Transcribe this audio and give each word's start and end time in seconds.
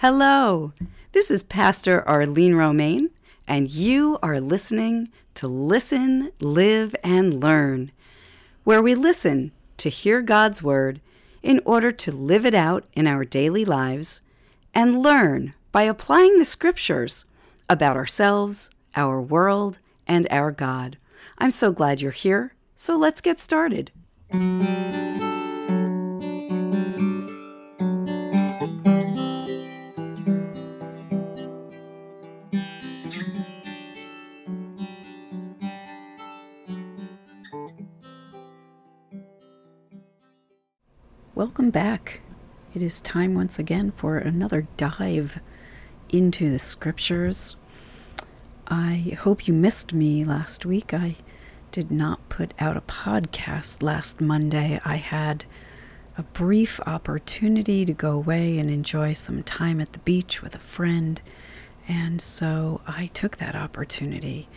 Hello, 0.00 0.72
this 1.10 1.28
is 1.28 1.42
Pastor 1.42 2.08
Arlene 2.08 2.54
Romaine, 2.54 3.10
and 3.48 3.68
you 3.68 4.16
are 4.22 4.40
listening 4.40 5.08
to 5.34 5.48
Listen, 5.48 6.30
Live, 6.38 6.94
and 7.02 7.42
Learn, 7.42 7.90
where 8.62 8.80
we 8.80 8.94
listen 8.94 9.50
to 9.78 9.88
hear 9.90 10.22
God's 10.22 10.62
Word 10.62 11.00
in 11.42 11.60
order 11.64 11.90
to 11.90 12.12
live 12.12 12.46
it 12.46 12.54
out 12.54 12.84
in 12.92 13.08
our 13.08 13.24
daily 13.24 13.64
lives 13.64 14.20
and 14.72 15.02
learn 15.02 15.54
by 15.72 15.82
applying 15.82 16.38
the 16.38 16.44
Scriptures 16.44 17.24
about 17.68 17.96
ourselves, 17.96 18.70
our 18.94 19.20
world, 19.20 19.80
and 20.06 20.28
our 20.30 20.52
God. 20.52 20.96
I'm 21.38 21.50
so 21.50 21.72
glad 21.72 22.00
you're 22.00 22.12
here, 22.12 22.54
so 22.76 22.96
let's 22.96 23.20
get 23.20 23.40
started. 23.40 23.90
Welcome 41.38 41.70
back. 41.70 42.20
It 42.74 42.82
is 42.82 43.00
time 43.00 43.36
once 43.36 43.60
again 43.60 43.92
for 43.92 44.18
another 44.18 44.66
dive 44.76 45.38
into 46.08 46.50
the 46.50 46.58
scriptures. 46.58 47.56
I 48.66 49.16
hope 49.20 49.46
you 49.46 49.54
missed 49.54 49.94
me 49.94 50.24
last 50.24 50.66
week. 50.66 50.92
I 50.92 51.14
did 51.70 51.92
not 51.92 52.28
put 52.28 52.54
out 52.58 52.76
a 52.76 52.80
podcast 52.80 53.84
last 53.84 54.20
Monday. 54.20 54.80
I 54.84 54.96
had 54.96 55.44
a 56.16 56.24
brief 56.24 56.80
opportunity 56.88 57.84
to 57.84 57.92
go 57.92 58.10
away 58.10 58.58
and 58.58 58.68
enjoy 58.68 59.12
some 59.12 59.44
time 59.44 59.80
at 59.80 59.92
the 59.92 60.00
beach 60.00 60.42
with 60.42 60.56
a 60.56 60.58
friend. 60.58 61.22
And 61.86 62.20
so 62.20 62.80
I 62.84 63.06
took 63.14 63.36
that 63.36 63.54
opportunity. 63.54 64.48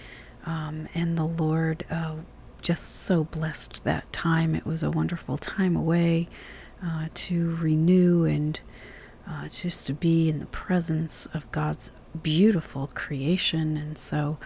Um, 0.47 0.89
and 0.95 1.15
the 1.15 1.25
Lord 1.25 1.85
uh, 1.91 2.15
just 2.63 3.03
so 3.03 3.25
blessed 3.25 3.83
that 3.83 4.11
time. 4.11 4.55
It 4.55 4.65
was 4.65 4.81
a 4.81 4.89
wonderful 4.89 5.37
time 5.37 5.75
away 5.75 6.27
uh, 6.85 7.07
to 7.13 7.55
renew 7.55 8.25
and 8.25 8.59
uh, 9.27 9.47
just 9.47 9.87
to 9.87 9.93
be 9.93 10.29
in 10.29 10.39
the 10.39 10.45
presence 10.47 11.27
of 11.27 11.51
God's 11.51 11.91
beautiful 12.21 12.89
creation. 12.93 13.77
And 13.77 13.97
so 13.97 14.37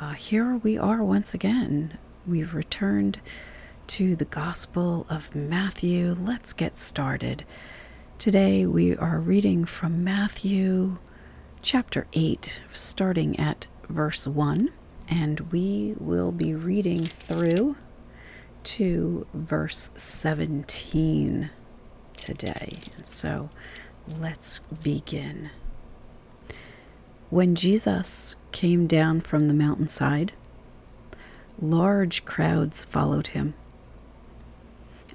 uh, 0.00 0.12
here 0.12 0.56
we 0.56 0.78
are 0.78 1.02
once 1.02 1.34
again. 1.34 1.98
We've 2.26 2.54
returned 2.54 3.20
to 3.88 4.16
the 4.16 4.24
Gospel 4.24 5.06
of 5.08 5.34
Matthew. 5.34 6.16
Let's 6.18 6.52
get 6.52 6.76
started. 6.76 7.44
Today 8.18 8.64
we 8.64 8.96
are 8.96 9.18
reading 9.18 9.64
from 9.64 10.02
Matthew 10.02 10.98
chapter 11.60 12.06
8, 12.12 12.60
starting 12.72 13.38
at 13.38 13.66
verse 13.88 14.26
1, 14.26 14.70
and 15.08 15.40
we 15.52 15.94
will 15.98 16.32
be 16.32 16.54
reading 16.54 17.04
through 17.04 17.76
to 18.64 19.26
verse 19.34 19.90
17 19.96 21.50
today. 22.22 22.78
And 22.96 23.06
so 23.06 23.50
let's 24.18 24.60
begin. 24.82 25.50
When 27.30 27.54
Jesus 27.54 28.36
came 28.52 28.86
down 28.86 29.20
from 29.20 29.48
the 29.48 29.54
mountainside, 29.54 30.32
large 31.60 32.24
crowds 32.24 32.84
followed 32.84 33.28
him. 33.28 33.54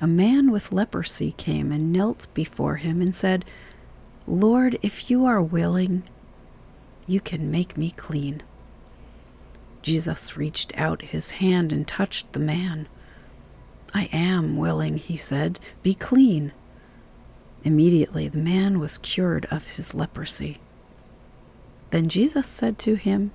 A 0.01 0.07
man 0.07 0.51
with 0.51 0.71
leprosy 0.71 1.31
came 1.37 1.71
and 1.71 1.91
knelt 1.91 2.27
before 2.33 2.75
him 2.75 3.01
and 3.01 3.15
said, 3.15 3.45
Lord, 4.27 4.77
if 4.81 5.09
you 5.09 5.25
are 5.25 5.41
willing, 5.41 6.03
you 7.07 7.19
can 7.21 7.49
make 7.49 7.77
me 7.77 7.91
clean. 7.91 8.43
Jesus 9.81 10.35
reached 10.35 10.77
out 10.77 11.01
his 11.01 11.31
hand 11.31 11.71
and 11.71 11.87
touched 11.87 12.33
the 12.33 12.39
man. 12.39 12.87
I 13.93 14.09
am 14.11 14.57
willing, 14.57 14.97
he 14.97 15.15
said. 15.15 15.59
Be 15.81 15.95
clean. 15.95 16.51
Immediately 17.67 18.29
the 18.29 18.37
man 18.37 18.79
was 18.79 18.97
cured 18.97 19.45
of 19.51 19.67
his 19.67 19.93
leprosy. 19.93 20.59
Then 21.89 22.07
Jesus 22.07 22.47
said 22.47 22.79
to 22.79 22.95
him, 22.95 23.31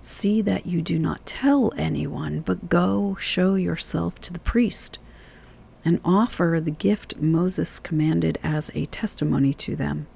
See 0.00 0.40
that 0.40 0.66
you 0.66 0.80
do 0.82 1.00
not 1.00 1.26
tell 1.26 1.72
anyone, 1.76 2.42
but 2.42 2.68
go 2.68 3.16
show 3.18 3.56
yourself 3.56 4.20
to 4.20 4.32
the 4.32 4.38
priest 4.38 5.00
and 5.84 6.00
offer 6.04 6.60
the 6.62 6.70
gift 6.70 7.16
Moses 7.16 7.80
commanded 7.80 8.38
as 8.44 8.70
a 8.76 8.86
testimony 8.86 9.52
to 9.54 9.74
them. 9.74 10.06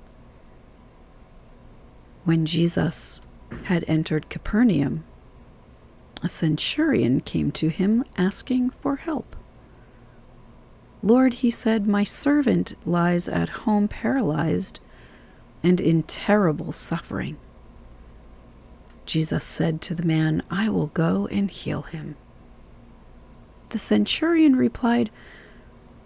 When 2.22 2.46
Jesus 2.46 3.20
had 3.64 3.84
entered 3.88 4.30
Capernaum, 4.30 5.02
a 6.22 6.28
centurion 6.28 7.20
came 7.20 7.50
to 7.50 7.68
him 7.68 8.04
asking 8.16 8.70
for 8.70 8.94
help. 8.94 9.34
Lord, 11.02 11.34
he 11.34 11.50
said, 11.50 11.86
my 11.86 12.04
servant 12.04 12.74
lies 12.86 13.28
at 13.28 13.48
home 13.48 13.88
paralyzed 13.88 14.78
and 15.62 15.80
in 15.80 16.04
terrible 16.04 16.72
suffering. 16.72 17.36
Jesus 19.04 19.42
said 19.42 19.80
to 19.82 19.94
the 19.94 20.06
man, 20.06 20.42
I 20.50 20.68
will 20.68 20.86
go 20.88 21.26
and 21.26 21.50
heal 21.50 21.82
him. 21.82 22.16
The 23.70 23.78
centurion 23.78 24.54
replied, 24.54 25.10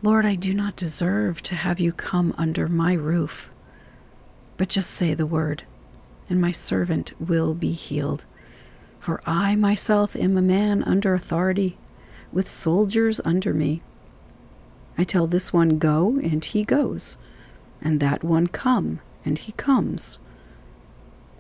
Lord, 0.03 0.25
I 0.25 0.35
do 0.35 0.55
not 0.55 0.77
deserve 0.77 1.43
to 1.43 1.55
have 1.55 1.81
you 1.81 1.93
come 1.93 2.35
under 2.39 2.69
my 2.69 2.93
roof, 2.95 3.51
but 4.57 4.69
just 4.69 4.91
say 4.91 5.15
the 5.15 5.27
word, 5.27 5.65
and 6.31 6.41
my 6.41 6.53
servant 6.53 7.13
will 7.21 7.55
be 7.55 7.73
healed. 7.73 8.25
For 8.99 9.21
I 9.27 9.57
myself 9.57 10.17
am 10.17 10.37
a 10.37 10.43
man 10.43 10.83
under 10.83 11.13
authority, 11.13 11.77
with 12.33 12.49
soldiers 12.49 13.21
under 13.25 13.53
me. 13.53 13.83
I 14.99 15.05
tell 15.05 15.27
this 15.27 15.53
one, 15.53 15.79
Go, 15.79 16.19
and 16.23 16.45
he 16.45 16.65
goes, 16.65 17.17
and 17.83 18.01
that 18.01 18.25
one, 18.25 18.47
Come, 18.47 19.01
and 19.25 19.39
he 19.39 19.53
comes. 19.53 20.19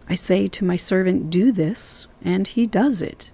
I 0.08 0.14
say 0.14 0.46
to 0.48 0.64
my 0.64 0.76
servant, 0.76 1.30
Do 1.30 1.52
this, 1.52 2.06
and 2.22 2.46
he 2.46 2.66
does 2.66 3.02
it. 3.02 3.30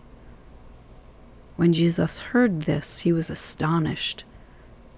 When 1.56 1.72
Jesus 1.72 2.18
heard 2.18 2.62
this, 2.62 3.00
he 3.00 3.12
was 3.12 3.30
astonished, 3.30 4.24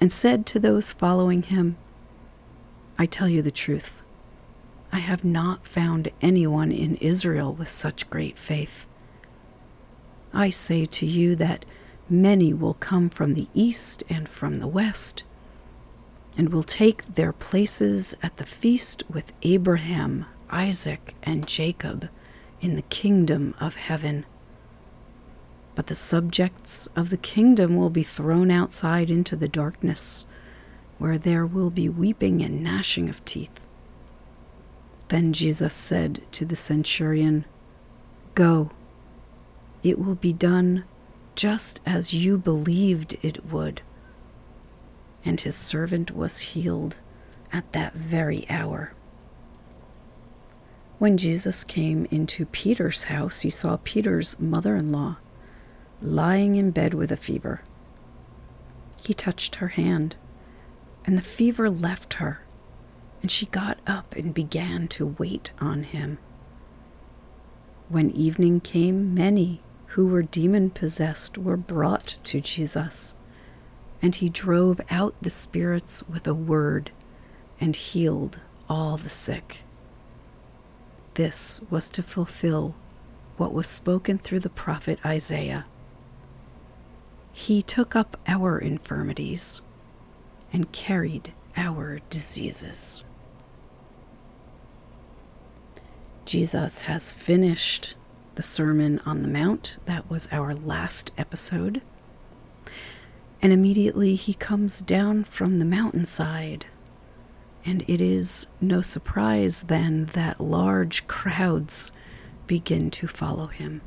and 0.00 0.12
said 0.12 0.46
to 0.46 0.60
those 0.60 0.92
following 0.92 1.42
him, 1.42 1.76
I 2.98 3.06
tell 3.06 3.28
you 3.28 3.42
the 3.42 3.50
truth. 3.50 4.02
I 4.92 4.98
have 4.98 5.24
not 5.24 5.66
found 5.66 6.12
anyone 6.22 6.70
in 6.70 6.94
Israel 6.96 7.52
with 7.52 7.68
such 7.68 8.08
great 8.08 8.38
faith. 8.38 8.86
I 10.32 10.50
say 10.50 10.86
to 10.86 11.06
you 11.06 11.34
that 11.36 11.64
Many 12.08 12.52
will 12.52 12.74
come 12.74 13.08
from 13.08 13.32
the 13.32 13.48
east 13.54 14.04
and 14.10 14.28
from 14.28 14.58
the 14.58 14.66
west, 14.66 15.24
and 16.36 16.50
will 16.50 16.62
take 16.62 17.14
their 17.14 17.32
places 17.32 18.14
at 18.22 18.36
the 18.36 18.44
feast 18.44 19.02
with 19.08 19.32
Abraham, 19.42 20.26
Isaac, 20.50 21.14
and 21.22 21.48
Jacob 21.48 22.10
in 22.60 22.76
the 22.76 22.82
kingdom 22.82 23.54
of 23.58 23.76
heaven. 23.76 24.26
But 25.74 25.86
the 25.86 25.94
subjects 25.94 26.88
of 26.94 27.08
the 27.08 27.16
kingdom 27.16 27.74
will 27.74 27.90
be 27.90 28.02
thrown 28.02 28.50
outside 28.50 29.10
into 29.10 29.34
the 29.34 29.48
darkness, 29.48 30.26
where 30.98 31.18
there 31.18 31.46
will 31.46 31.70
be 31.70 31.88
weeping 31.88 32.42
and 32.42 32.62
gnashing 32.62 33.08
of 33.08 33.24
teeth. 33.24 33.66
Then 35.08 35.32
Jesus 35.32 35.74
said 35.74 36.20
to 36.32 36.44
the 36.44 36.56
centurion, 36.56 37.46
Go, 38.34 38.70
it 39.82 39.98
will 39.98 40.14
be 40.14 40.32
done 40.32 40.84
just 41.34 41.80
as 41.84 42.14
you 42.14 42.38
believed 42.38 43.16
it 43.22 43.44
would. 43.46 43.82
And 45.24 45.40
his 45.40 45.56
servant 45.56 46.14
was 46.14 46.40
healed 46.40 46.96
at 47.52 47.72
that 47.72 47.94
very 47.94 48.48
hour. 48.48 48.92
When 50.98 51.16
Jesus 51.16 51.64
came 51.64 52.06
into 52.10 52.46
Peter's 52.46 53.04
house, 53.04 53.40
he 53.40 53.50
saw 53.50 53.78
Peter's 53.82 54.38
mother 54.38 54.76
in 54.76 54.92
law 54.92 55.16
lying 56.00 56.56
in 56.56 56.70
bed 56.70 56.94
with 56.94 57.10
a 57.10 57.16
fever. 57.16 57.62
He 59.02 59.14
touched 59.14 59.56
her 59.56 59.68
hand, 59.68 60.16
and 61.04 61.16
the 61.16 61.22
fever 61.22 61.70
left 61.70 62.14
her, 62.14 62.40
and 63.22 63.30
she 63.30 63.46
got 63.46 63.78
up 63.86 64.14
and 64.14 64.34
began 64.34 64.88
to 64.88 65.14
wait 65.18 65.52
on 65.58 65.84
him. 65.84 66.18
When 67.88 68.10
evening 68.10 68.60
came, 68.60 69.14
many 69.14 69.60
who 69.94 70.08
were 70.08 70.22
demon 70.22 70.68
possessed 70.70 71.38
were 71.38 71.56
brought 71.56 72.16
to 72.24 72.40
Jesus, 72.40 73.14
and 74.02 74.16
he 74.16 74.28
drove 74.28 74.80
out 74.90 75.14
the 75.22 75.30
spirits 75.30 76.02
with 76.08 76.26
a 76.26 76.34
word 76.34 76.90
and 77.60 77.76
healed 77.76 78.40
all 78.68 78.96
the 78.96 79.08
sick. 79.08 79.62
This 81.14 81.60
was 81.70 81.88
to 81.90 82.02
fulfill 82.02 82.74
what 83.36 83.52
was 83.52 83.68
spoken 83.68 84.18
through 84.18 84.40
the 84.40 84.48
prophet 84.48 84.98
Isaiah. 85.06 85.64
He 87.32 87.62
took 87.62 87.94
up 87.94 88.16
our 88.26 88.58
infirmities 88.58 89.62
and 90.52 90.72
carried 90.72 91.32
our 91.56 92.00
diseases. 92.10 93.04
Jesus 96.24 96.82
has 96.82 97.12
finished 97.12 97.94
the 98.36 98.42
Sermon 98.42 99.00
on 99.06 99.22
the 99.22 99.28
Mount. 99.28 99.76
That 99.86 100.08
was 100.10 100.28
our 100.32 100.54
last 100.54 101.10
episode. 101.16 101.82
And 103.40 103.52
immediately 103.52 104.14
he 104.14 104.34
comes 104.34 104.80
down 104.80 105.24
from 105.24 105.58
the 105.58 105.64
mountainside. 105.64 106.66
And 107.64 107.84
it 107.86 108.00
is 108.00 108.46
no 108.60 108.82
surprise 108.82 109.64
then 109.64 110.06
that 110.12 110.40
large 110.40 111.06
crowds 111.06 111.92
begin 112.46 112.90
to 112.92 113.06
follow 113.06 113.46
him. 113.46 113.80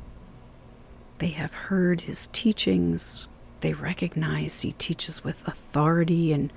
They 1.18 1.28
have 1.28 1.52
heard 1.52 2.02
his 2.02 2.28
teachings. 2.28 3.26
They 3.60 3.72
recognize 3.72 4.60
he 4.60 4.72
teaches 4.72 5.24
with 5.24 5.46
authority 5.46 6.32
and 6.32 6.52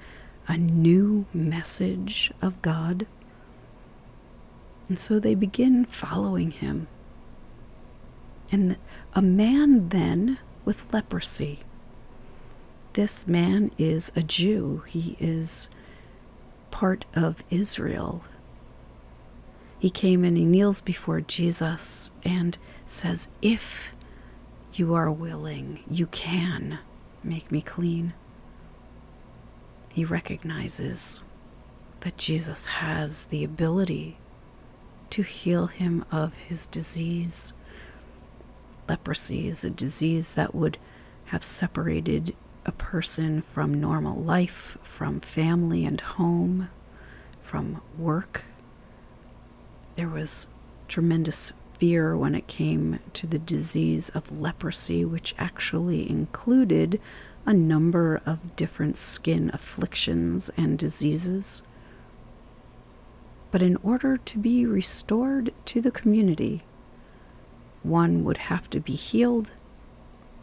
a 0.48 0.58
new 0.58 1.26
message 1.34 2.32
of 2.42 2.62
God. 2.62 3.08
And 4.88 5.00
so 5.00 5.20
they 5.20 5.36
begin 5.36 5.86
following 5.86 6.52
him. 6.52 6.88
And 8.52 8.78
a 9.14 9.22
man 9.22 9.90
then 9.90 10.38
with 10.66 10.94
leprosy. 10.94 11.60
This 12.94 13.28
man 13.28 13.72
is 13.78 14.12
a 14.16 14.22
Jew. 14.22 14.84
He 14.88 15.16
is 15.20 15.70
part 16.72 17.06
of 17.16 17.44
Israel. 17.50 18.24
He 19.80 19.90
came 19.90 20.24
and 20.24 20.38
he 20.38 20.46
kneels 20.46 20.82
before 20.82 21.22
Jesus 21.22 22.12
and 22.24 22.58
says, 22.86 23.30
If 23.42 23.94
you 24.74 24.94
are 24.94 25.12
willing, 25.12 25.80
you 25.90 26.08
can 26.08 26.80
make 27.24 27.52
me 27.52 27.62
clean. 27.62 28.14
He 29.90 30.06
recognizes 30.06 31.22
that 32.02 32.18
Jesus 32.18 32.66
has 32.66 33.26
the 33.26 33.44
ability 33.44 34.18
to 35.12 35.24
heal 35.24 35.68
him 35.68 36.06
of 36.12 36.36
his 36.38 36.68
disease. 36.68 37.54
Leprosy 38.92 39.48
is 39.48 39.64
a 39.64 39.70
disease 39.70 40.34
that 40.34 40.54
would 40.54 40.78
have 41.28 41.46
separated 41.46 42.36
a 42.66 42.74
person 42.74 43.42
from 43.42 43.80
normal 43.80 44.22
life, 44.22 44.78
from 44.84 45.22
family 45.22 45.86
and 45.86 46.02
home, 46.02 46.68
from 47.42 47.82
work. 47.98 48.44
There 49.96 50.10
was 50.10 50.48
tremendous 50.90 51.54
fear 51.72 52.18
when 52.18 52.36
it 52.36 52.48
came 52.48 53.00
to 53.14 53.26
the 53.26 53.40
disease 53.40 54.10
of 54.10 54.42
leprosy, 54.42 55.06
which 55.06 55.36
actually 55.38 56.10
included 56.10 57.00
a 57.46 57.54
number 57.54 58.22
of 58.26 58.58
different 58.58 58.98
skin 58.98 59.50
afflictions 59.54 60.52
and 60.58 60.78
diseases. 60.78 61.64
But 63.52 63.64
in 63.64 63.78
order 63.78 64.18
to 64.18 64.38
be 64.38 64.66
restored 64.66 65.54
to 65.68 65.80
the 65.80 65.92
community, 65.92 66.64
one 67.84 68.24
would 68.24 68.38
have 68.38 68.70
to 68.72 68.80
be 68.80 68.94
healed, 68.94 69.52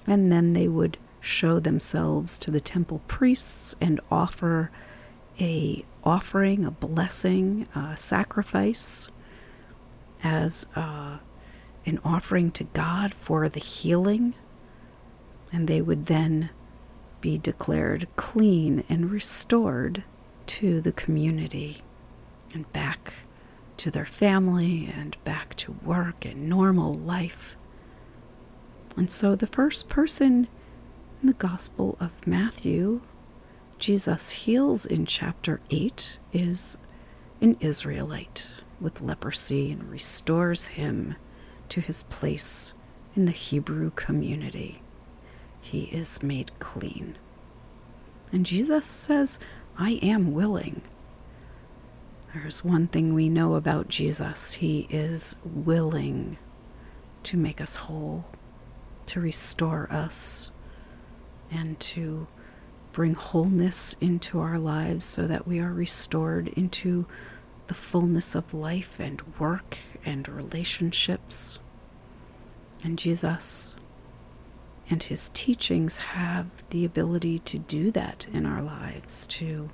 and 0.07 0.33
then 0.33 0.53
they 0.53 0.69
would 0.69 0.99
show 1.21 1.61
themselves 1.61 2.39
to 2.39 2.51
the 2.51 2.61
temple 2.61 3.03
priests 3.07 3.75
and 3.81 4.01
offer 4.11 4.71
a 5.41 5.85
offering, 6.05 6.65
a 6.65 6.71
blessing, 6.71 7.69
a 7.75 7.97
sacrifice 7.97 9.09
as 10.23 10.67
uh, 10.75 11.19
an 11.87 12.01
offering 12.05 12.51
to 12.53 12.65
God 12.65 13.15
for 13.15 13.49
the 13.49 13.61
healing, 13.61 14.35
and 15.53 15.69
they 15.69 15.81
would 15.81 16.07
then 16.07 16.51
be 17.21 17.39
declared 17.39 18.09
clean 18.17 18.85
and 18.89 19.11
restored 19.11 20.05
to 20.47 20.81
the 20.81 20.93
community 20.93 21.83
and 22.55 22.71
back 22.73 23.15
to 23.79 23.91
their 23.91 24.07
family 24.07 24.93
and 24.95 25.17
back 25.25 25.55
to 25.57 25.73
work 25.85 26.25
and 26.25 26.49
normal 26.49 26.95
life. 26.95 27.57
And 28.97 29.11
so 29.11 29.35
the 29.35 29.47
first 29.47 29.89
person 29.89 30.49
in 31.21 31.27
the 31.29 31.33
Gospel 31.33 31.97
of 32.01 32.27
Matthew, 32.27 33.01
Jesus 33.79 34.31
heals 34.31 34.85
in 34.85 35.07
chapter 35.07 35.61
8, 35.71 36.19
is 36.33 36.79
an 37.41 37.57
Israelite 37.61 38.55
with 38.81 39.01
leprosy 39.01 39.73
and 39.73 39.91
restores 39.91 40.69
him 40.69 41.17
to 41.69 41.81
his 41.81 42.03
place 42.05 42.73
in 43.15 43.25
the 43.25 43.33
Hebrew 43.33 43.91
community. 43.91 44.83
He 45.61 45.85
is 45.85 46.23
made 46.23 46.51
clean. 46.59 47.17
And 48.33 48.45
Jesus 48.45 48.87
says, 48.87 49.39
I 49.77 49.93
am 50.03 50.33
willing 50.33 50.83
there's 52.43 52.65
one 52.65 52.87
thing 52.87 53.15
we 53.15 53.29
know 53.29 53.55
about 53.55 53.89
Jesus 53.89 54.53
He 54.53 54.87
is 54.91 55.37
willing 55.45 56.39
to 57.25 57.37
make 57.37 57.61
us 57.61 57.77
whole, 57.77 58.25
to 59.07 59.21
restore 59.21 59.89
us, 59.91 60.51
and 61.51 61.79
to 61.81 62.27
bring 62.93 63.15
wholeness 63.15 63.97
into 64.01 64.39
our 64.41 64.59
lives 64.59 65.05
so 65.05 65.27
that 65.27 65.47
we 65.47 65.59
are 65.59 65.73
restored 65.73 66.49
into 66.49 67.07
the 67.67 67.75
fullness 67.75 68.35
of 68.35 68.55
life 68.55 68.99
and 69.01 69.21
work 69.39 69.79
and 70.05 70.29
relationships. 70.29 71.59
And 72.83 72.99
Jesus 72.99 73.75
and 74.89 75.03
his 75.03 75.31
teachings 75.35 75.99
have 75.99 76.47
the 76.71 76.85
ability 76.85 77.41
to 77.41 77.59
do 77.59 77.91
that 77.91 78.27
in 78.33 78.47
our 78.47 78.63
lives, 78.63 79.27
to 79.27 79.71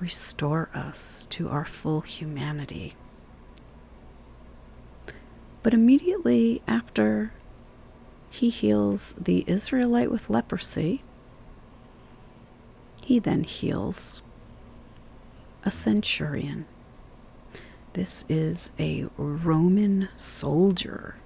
restore 0.00 0.70
us 0.74 1.26
to 1.30 1.48
our 1.48 1.64
full 1.64 2.00
humanity. 2.00 2.94
But 5.62 5.74
immediately 5.74 6.62
after 6.66 7.32
he 8.30 8.48
heals 8.48 9.14
the 9.20 9.44
Israelite 9.46 10.10
with 10.10 10.30
leprosy, 10.30 11.02
he 13.02 13.18
then 13.18 13.44
heals 13.44 14.22
a 15.64 15.70
centurion. 15.70 16.64
This 17.92 18.24
is 18.28 18.70
a 18.78 19.06
Roman 19.16 20.08
soldier 20.16 21.16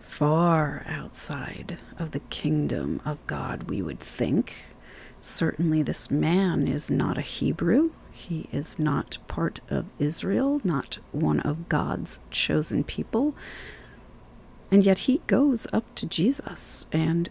far 0.00 0.84
outside 0.88 1.78
of 1.98 2.10
the 2.10 2.20
kingdom 2.20 3.00
of 3.04 3.24
God, 3.26 3.64
we 3.64 3.82
would 3.82 4.00
think. 4.00 4.71
Certainly, 5.24 5.84
this 5.84 6.10
man 6.10 6.66
is 6.66 6.90
not 6.90 7.16
a 7.16 7.22
Hebrew. 7.22 7.92
He 8.10 8.48
is 8.50 8.76
not 8.76 9.18
part 9.28 9.60
of 9.70 9.86
Israel, 10.00 10.60
not 10.64 10.98
one 11.12 11.38
of 11.40 11.68
God's 11.68 12.18
chosen 12.32 12.82
people. 12.82 13.32
And 14.72 14.84
yet 14.84 15.00
he 15.00 15.22
goes 15.28 15.68
up 15.72 15.84
to 15.94 16.06
Jesus 16.06 16.86
and 16.90 17.30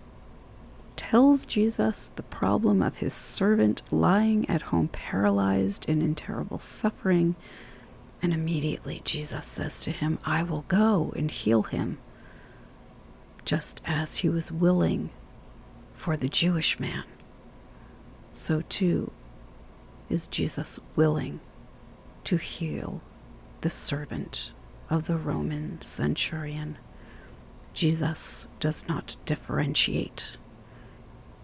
tells 0.96 1.46
Jesus 1.46 2.12
the 2.16 2.24
problem 2.24 2.82
of 2.82 3.00
his 3.00 3.14
servant 3.14 3.82
lying 3.92 4.50
at 4.50 4.62
home 4.64 4.88
paralyzed 4.88 5.86
and 5.90 6.02
in 6.02 6.16
terrible 6.16 6.60
suffering. 6.60 7.36
And 8.22 8.34
immediately 8.34 9.02
Jesus 9.04 9.48
says 9.48 9.82
to 9.82 9.92
him, 9.92 10.18
I 10.24 10.44
will 10.44 10.64
go 10.70 11.12
and 11.18 11.30
heal 11.30 11.64
him, 11.64 11.98
just 13.44 13.82
as 13.86 14.20
he 14.20 14.30
was 14.30 14.50
willing 14.50 15.10
for 15.94 16.16
the 16.16 16.30
Jewish 16.30 16.80
man 16.80 17.04
so 18.34 18.62
too 18.62 19.12
is 20.10 20.28
Jesus 20.28 20.80
willing 20.96 21.40
to 22.24 22.38
heal 22.38 23.02
the 23.62 23.70
servant 23.70 24.52
of 24.90 25.08
the 25.08 25.18
Roman 25.18 25.82
centurion. 25.82 26.78
Jesus 27.74 28.48
does 28.60 28.88
not 28.88 29.16
differentiate 29.26 30.38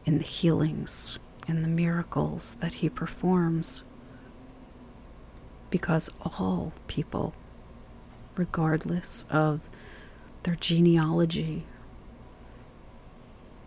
in 0.06 0.18
the 0.18 0.24
healings 0.24 1.18
and 1.48 1.64
the 1.64 1.70
miracles 1.70 2.56
that 2.60 2.76
he 2.76 2.90
performs 2.90 3.84
because 5.70 6.10
all 6.22 6.74
people, 6.88 7.34
regardless 8.36 9.26
of 9.30 9.62
their 10.44 10.56
genealogy, 10.56 11.66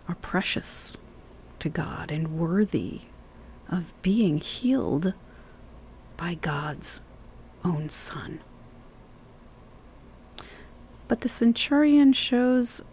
are 0.08 0.14
precious 0.16 0.96
to 1.60 1.68
God 1.68 2.10
and 2.10 2.38
worthy 2.38 3.02
of 3.68 3.94
being 4.02 4.38
healed 4.38 5.14
by 6.16 6.34
God's 6.34 7.02
own 7.64 7.88
Son. 7.88 8.40
But 11.08 11.22
the 11.22 11.28
centurion 11.28 12.12
shows 12.12 12.84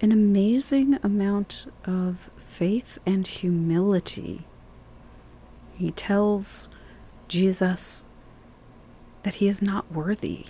an 0.00 0.12
amazing 0.12 0.98
amount 1.02 1.66
of 1.84 2.30
faith 2.36 2.98
and 3.06 3.26
humility. 3.26 4.46
He 5.74 5.90
tells 5.90 6.68
Jesus 7.28 8.06
that 9.22 9.34
he 9.34 9.48
is 9.48 9.60
not 9.60 9.92
worthy 9.92 10.46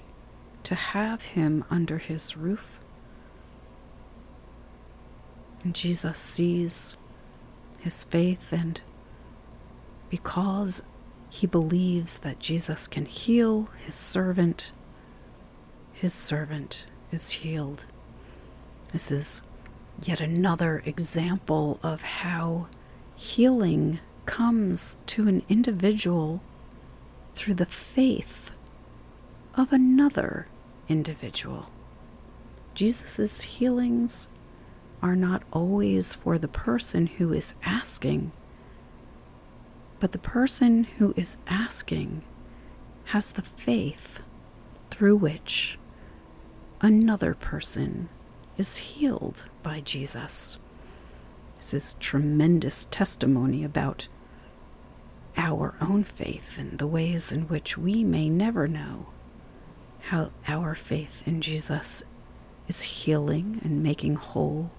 to 0.64 0.74
have 0.74 1.22
him 1.22 1.64
under 1.70 1.98
his 1.98 2.36
roof. 2.36 2.80
And 5.64 5.74
Jesus 5.74 6.18
sees 6.18 6.96
his 7.80 8.04
faith, 8.04 8.52
and 8.52 8.80
because 10.08 10.82
he 11.30 11.46
believes 11.46 12.18
that 12.18 12.38
Jesus 12.38 12.88
can 12.88 13.06
heal 13.06 13.68
his 13.84 13.94
servant, 13.94 14.72
his 15.92 16.14
servant 16.14 16.84
is 17.12 17.30
healed. 17.30 17.86
This 18.92 19.10
is 19.10 19.42
yet 20.02 20.20
another 20.20 20.82
example 20.86 21.78
of 21.82 22.02
how 22.02 22.68
healing 23.16 23.98
comes 24.26 24.96
to 25.06 25.26
an 25.28 25.42
individual 25.48 26.40
through 27.34 27.54
the 27.54 27.66
faith 27.66 28.52
of 29.54 29.72
another 29.72 30.46
individual. 30.88 31.70
Jesus' 32.74 33.42
healings 33.42 34.28
are 35.02 35.16
not 35.16 35.42
always 35.52 36.14
for 36.14 36.38
the 36.38 36.48
person 36.48 37.06
who 37.06 37.32
is 37.32 37.54
asking, 37.64 38.32
but 40.00 40.12
the 40.12 40.18
person 40.18 40.84
who 40.84 41.14
is 41.16 41.38
asking 41.46 42.22
has 43.06 43.32
the 43.32 43.42
faith 43.42 44.22
through 44.90 45.16
which 45.16 45.78
another 46.80 47.34
person 47.34 48.08
is 48.56 48.76
healed 48.76 49.44
by 49.62 49.80
Jesus. 49.80 50.58
This 51.56 51.74
is 51.74 51.94
tremendous 51.94 52.86
testimony 52.90 53.64
about 53.64 54.08
our 55.36 55.74
own 55.80 56.04
faith 56.04 56.58
and 56.58 56.78
the 56.78 56.86
ways 56.86 57.32
in 57.32 57.42
which 57.42 57.78
we 57.78 58.02
may 58.04 58.28
never 58.28 58.66
know 58.66 59.06
how 60.00 60.30
our 60.46 60.74
faith 60.74 61.22
in 61.26 61.40
Jesus 61.40 62.02
is 62.66 62.82
healing 62.82 63.60
and 63.62 63.82
making 63.82 64.16
whole 64.16 64.70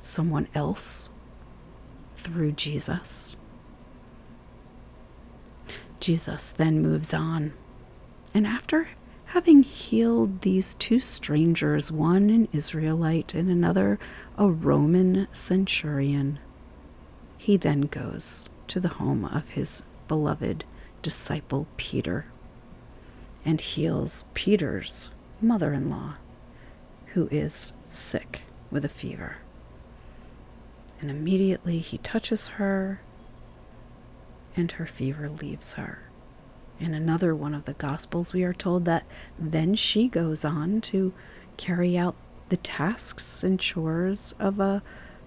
someone 0.00 0.48
else 0.54 1.08
through 2.16 2.52
Jesus. 2.52 3.36
Jesus 6.00 6.50
then 6.50 6.80
moves 6.80 7.12
on, 7.12 7.52
and 8.34 8.46
after 8.46 8.88
having 9.26 9.62
healed 9.62 10.40
these 10.40 10.74
two 10.74 10.98
strangers, 10.98 11.92
one 11.92 12.30
an 12.30 12.48
Israelite 12.52 13.34
and 13.34 13.50
another 13.50 13.98
a 14.36 14.48
Roman 14.48 15.28
centurion, 15.32 16.38
he 17.36 17.56
then 17.56 17.82
goes 17.82 18.48
to 18.68 18.80
the 18.80 18.88
home 18.88 19.24
of 19.24 19.50
his 19.50 19.82
beloved 20.08 20.64
disciple 21.02 21.66
Peter 21.76 22.26
and 23.44 23.60
heals 23.60 24.24
Peter's 24.34 25.10
mother 25.40 25.72
in 25.72 25.88
law, 25.90 26.14
who 27.14 27.28
is 27.30 27.72
sick 27.90 28.42
with 28.70 28.84
a 28.84 28.88
fever. 28.88 29.36
And 31.00 31.10
immediately 31.10 31.78
he 31.78 31.98
touches 31.98 32.48
her, 32.48 33.00
and 34.56 34.72
her 34.72 34.86
fever 34.86 35.28
leaves 35.30 35.74
her. 35.74 36.02
In 36.78 36.94
another 36.94 37.34
one 37.34 37.54
of 37.54 37.64
the 37.64 37.74
Gospels, 37.74 38.32
we 38.32 38.42
are 38.42 38.54
told 38.54 38.84
that 38.84 39.04
then 39.38 39.74
she 39.74 40.08
goes 40.08 40.44
on 40.44 40.80
to 40.82 41.12
carry 41.56 41.96
out 41.96 42.16
the 42.48 42.56
tasks 42.56 43.44
and 43.44 43.60
chores 43.60 44.34
of 44.38 44.60
a 44.60 44.82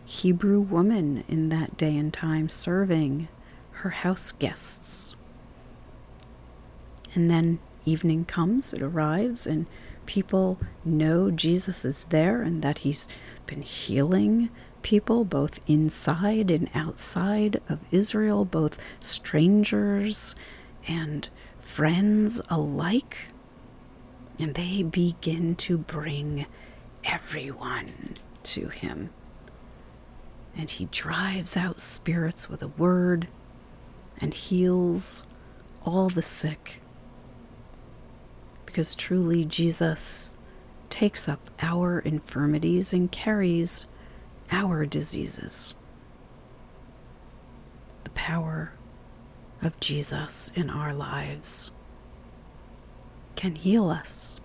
Hebrew 0.06 0.60
woman 0.60 1.24
in 1.28 1.50
that 1.50 1.78
day 1.78 1.96
and 1.96 2.14
time, 2.14 2.50
serving 2.50 3.30
her 3.72 3.92
house 3.92 4.32
guests. 4.32 5.16
And 7.16 7.30
then 7.30 7.60
evening 7.86 8.26
comes, 8.26 8.74
it 8.74 8.82
arrives, 8.82 9.48
and 9.48 9.66
people 10.06 10.60
know 10.84 11.32
Jesus 11.32 11.86
is 11.86 12.06
there 12.06 12.42
and 12.42 12.62
that 12.62 12.80
he's 12.80 13.08
been 13.46 13.62
healing 13.62 14.50
people 14.84 15.24
both 15.24 15.60
inside 15.68 16.52
and 16.52 16.70
outside 16.76 17.62
of 17.68 17.80
Israel, 17.92 18.46
both 18.46 18.78
strangers 19.00 20.36
and 20.88 21.30
friends 21.60 22.42
alike. 22.50 23.30
And 24.40 24.56
they 24.56 24.84
begin 24.84 25.56
to 25.56 25.78
bring 25.78 26.46
everyone 27.04 28.16
to 28.44 28.70
him. 28.70 29.10
And 30.56 30.70
he 30.70 30.86
drives 30.86 31.58
out 31.58 31.82
spirits 31.82 32.50
with 32.50 32.62
a 32.62 32.68
word 32.68 33.28
and 34.20 34.34
heals 34.34 35.24
all 35.84 36.10
the 36.10 36.22
sick. 36.22 36.82
Because 38.66 38.96
truly, 38.96 39.46
Jesus 39.46 40.36
takes 40.90 41.28
up 41.28 41.50
our 41.60 42.00
infirmities 42.00 42.94
and 42.94 43.12
carries 43.12 43.86
our 44.54 44.86
diseases. 44.86 45.74
The 48.04 48.12
power 48.12 48.72
of 49.64 49.80
Jesus 49.80 50.52
in 50.56 50.70
our 50.70 50.94
lives 50.94 51.72
can 53.36 53.56
heal 53.56 53.90
us, 53.90 54.40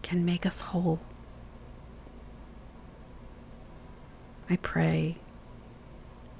can 0.00 0.24
make 0.24 0.46
us 0.46 0.60
whole. 0.60 1.00
I 4.48 4.56
pray 4.56 5.16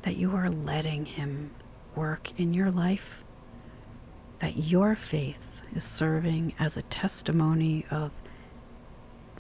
that 0.03 0.17
you 0.17 0.35
are 0.35 0.49
letting 0.49 1.05
Him 1.05 1.51
work 1.95 2.31
in 2.41 2.55
your 2.55 2.71
life, 2.71 3.23
that 4.39 4.57
your 4.57 4.95
faith 4.95 5.63
is 5.75 5.85
serving 5.85 6.55
as 6.59 6.77
a 6.79 6.83
testimony 6.83 7.85
of 7.91 8.11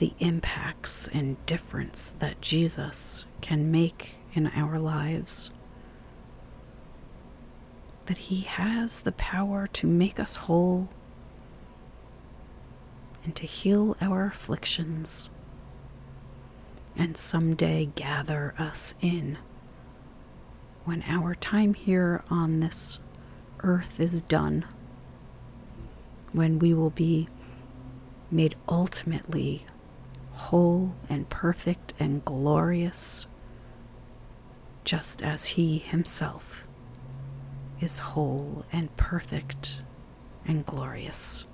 the 0.01 0.15
impacts 0.19 1.09
and 1.09 1.37
difference 1.45 2.11
that 2.11 2.41
Jesus 2.41 3.27
can 3.43 3.71
make 3.71 4.17
in 4.33 4.47
our 4.55 4.79
lives. 4.79 5.51
That 8.07 8.17
He 8.17 8.41
has 8.41 9.03
the 9.03 9.13
power 9.13 9.67
to 9.75 9.87
make 9.87 10.19
us 10.19 10.37
whole 10.37 10.89
and 13.25 13.37
to 13.37 13.47
heal 13.47 13.95
our 14.01 14.25
afflictions 14.25 15.29
and 16.97 17.15
someday 17.15 17.91
gather 17.95 18.55
us 18.59 18.95
in 19.03 19.37
when 20.87 21.05
our 21.07 21.35
time 21.35 21.75
here 21.75 22.25
on 22.31 22.61
this 22.61 22.99
earth 23.63 24.01
is 24.01 24.23
done, 24.23 24.65
when 26.33 26.59
we 26.59 26.73
will 26.73 26.89
be 26.89 27.29
made 28.31 28.57
ultimately 28.67 29.67
whole 30.33 30.95
and 31.09 31.29
perfect 31.29 31.95
and 31.99 32.25
glorious, 32.25 33.27
just 34.85 35.23
as 35.23 35.45
He 35.45 35.79
Himself 35.79 36.67
is 37.81 37.99
whole 37.99 38.65
and 38.73 38.95
perfect 38.97 39.83
and 40.45 40.65
glorious, 40.67 41.47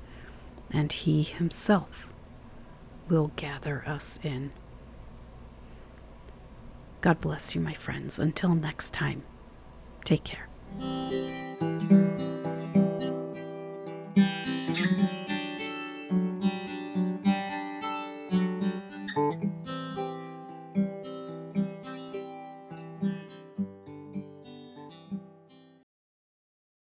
and 0.71 0.93
He 0.93 1.23
Himself 1.23 2.13
will 3.09 3.33
gather 3.37 3.85
us 3.87 4.19
in. 4.23 4.53
God 7.01 7.21
bless 7.21 7.55
you, 7.55 7.61
my 7.61 7.75
friends. 7.75 8.19
Until 8.19 8.55
next 8.55 8.93
time, 8.93 9.23
take 10.05 10.25
care. 10.25 10.49